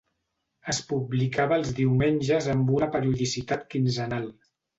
[0.71, 4.29] Es publicava els diumenges amb una periodicitat quinzenal.